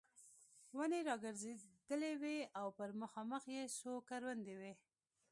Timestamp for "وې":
2.21-2.37, 4.59-4.73